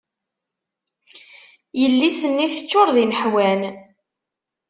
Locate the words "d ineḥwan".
2.95-3.61